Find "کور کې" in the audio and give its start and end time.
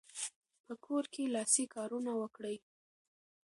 0.85-1.23